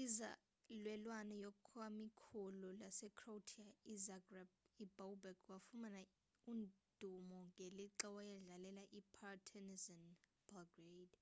[0.00, 4.48] inzalelwane yakwikomkhulu lasecroatia izagreb
[4.82, 6.00] ubobek wafumana
[6.52, 10.04] udumo ngelixa wayedlalela ipartizan
[10.48, 11.18] belgrade